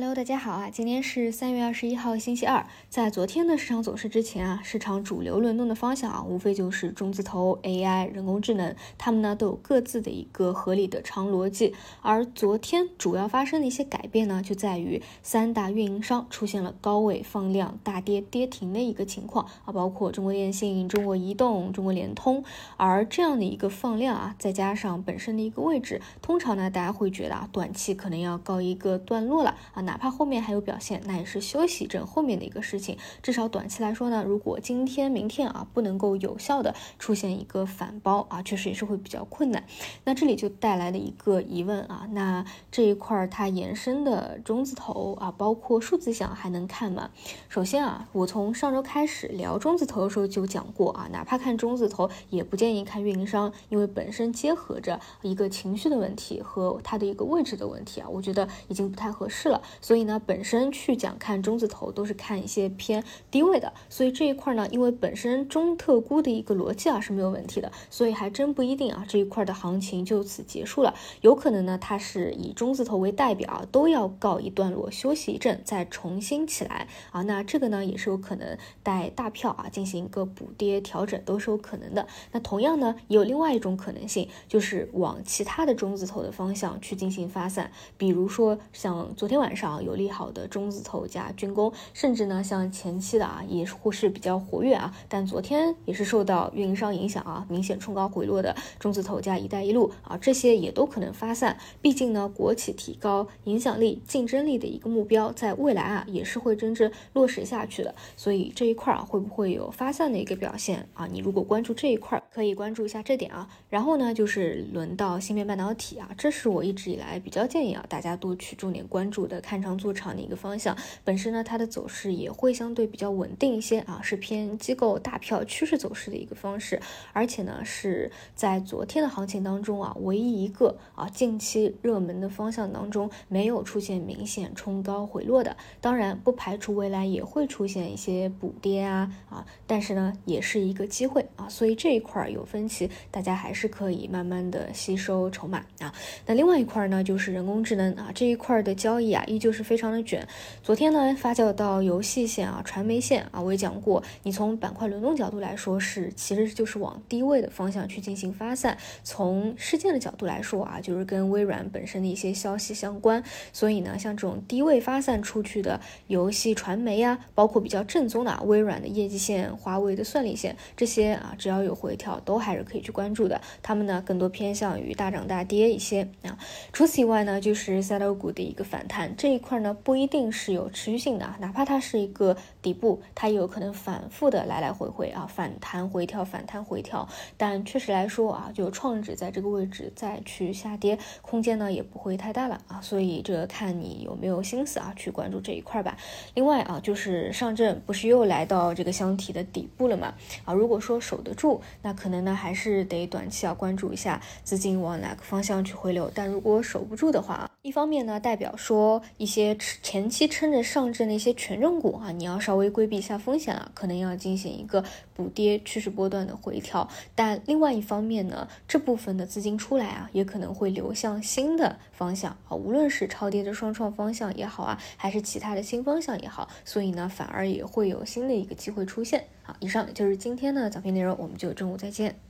[0.00, 0.70] Hello，大家好啊！
[0.70, 2.64] 今天是三月二十一号，星期二。
[2.88, 11.74] 在昨天的市场走势之前啊，市场主流轮动的方向啊，无非就是中字头、AI、人工智能，它们呢都有各自的一个合理的长逻辑。
[12.00, 22.44] 而昨天主要发生的一些改变呢，就在于三大运营商出现了高位放量、大跌跌停的一个情况啊，包括中国电信、中国移动、中国联通。
[22.76, 29.87] 而这样的一个放量啊，再加上本身的一个位置，通常呢，大家会觉得啊，短期可能要告一个段落了啊。
[29.88, 32.98] 哪怕后面还有表现，那也是休息一阵后面的一个事情。
[33.22, 39.64] 至少短期来说呢，如果今天、明天啊不能够有效的出现一个反包啊，确实也是会比较困难。
[40.04, 47.08] 那这里就带来了一个疑问啊，那这一块它延伸的中字头啊，包括数字项还能看吗？
[47.48, 59.62] 首先啊，我从上周开始聊中字头的时候就讲过啊，哪怕看中字头，也不建议看运营商，因为本身结合着一个情绪的问题和它的一个位置的问题啊，我觉得已经不太合适了。
[59.80, 82.06] 所以呢，本身去讲看中字头都是看一些偏低位的，所以这一块呢，因为本身中特估的一个逻辑啊是没有问题的，所以还真不一定啊这一块的行情就此结束了，有可能呢它是以中字头为代表，都要告一段落，休息一阵再重新起来啊，那这个呢也是有可能带大票啊进行一个补跌调整都是有可能的。
[82.32, 89.57] 那同样呢也有另外一种可能性，就是往其他的中字头的方向去进行发散，比如说像昨天晚上。
[89.58, 101.58] 上，有利好的中字头加军工，甚至呢，像前期的啊，也是或是比较活跃啊，但昨天也是受到运营商影响啊，明显冲高回落的中字头加一带一路啊，这些也都可能发散。
[101.82, 107.92] 毕竟呢，国企提高影响力、竞争力的一个目标，在未来啊，也是会真正落实下去的。
[108.16, 111.08] 所以这一块啊，会不会有发散的一个表现啊？
[111.10, 113.48] 你如果关注这一块，可以关注一下这点啊。
[113.68, 119.58] 然后呢，就是轮到芯片半导体啊，这是我一直以来比较建议啊，大家多去重点关注的看。
[119.58, 126.80] 长做长的一个方向，本身呢，它的走势也会相对比较稳定一些啊，是偏机构大票趋势走势的一个方式，
[127.12, 145.92] 而且呢，是在昨天的行情当中啊，唯一一个啊近期热门的方向当中没有出现明显冲高回落的，当然不排除未来也会出现一些补跌啊啊，但是呢，也是一个机会啊，所以这一块有分歧，大家还是可以慢慢的吸收筹码啊。
[146.26, 150.26] 那另外一块呢，就是人工智能啊这一块的交易啊一，就是非常的卷，
[150.62, 163.22] 昨天呢发酵到游戏线啊、传媒线啊，我也讲过，你从板块轮动角度来说是，其实就是往低位的方向去进行发散；从事件的角度来说啊，就是跟微软本身的一些消息相关。
[163.52, 173.40] 所以呢，像这种低位发散出去的游戏、传媒啊，包括比较正宗的啊微软的业绩线、华为的算力线这些啊，只要有回调，都还是可以去关注的。
[173.62, 176.36] 他们呢，更多偏向于大涨大跌一些啊。
[176.72, 179.27] 除此以外呢，就是赛道股的一个反弹这。
[179.28, 187.06] 这一块呢不一定是有持续性的啊，哪怕它是一个底部，它也有可能反复的来来回回啊，反弹回调，反弹回调。
[187.36, 192.80] 但确实来说啊，就创指在这个位置再去下跌，空间呢也不会太大了啊。
[192.80, 195.98] 所以这看你有没有心思啊去关注这一块吧。
[196.32, 200.14] 另外啊，就是上证不是又来到这个箱体的底部了嘛？
[200.46, 206.10] 啊，如果说守得住，那可能呢还是得短期要关注一下资金往哪个方向去回流。
[206.14, 209.28] 但如果守不住的话，一方面呢代表说一。
[209.28, 216.88] 些前期撑着上证的一些权重股啊，你要稍微规避一下风险啊，可能要进行一个补跌趋势波段的回调。
[217.14, 229.26] 但另外一方面呢，这部分的资金出来啊，也可能会流向新的方向啊，无论是超跌的双创方向也好啊，还是其他的新方向也好，所以呢，反而也会有新的一个机会出现。
[229.42, 232.27] 好，以上就是今天的早评内容，我们就中午再见。